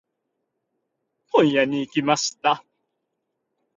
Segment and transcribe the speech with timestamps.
[1.31, 2.63] 本屋に行きました。